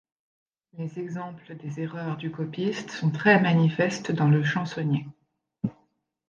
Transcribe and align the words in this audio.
Les 0.79 0.97
exemples 0.97 1.55
des 1.57 1.79
erreurs 1.79 2.17
du 2.17 2.31
copiste 2.31 2.89
sont 2.89 3.11
très 3.11 3.39
manifestes 3.39 4.11
dans 4.11 4.29
le 4.29 4.43
chansonnier. 4.43 5.05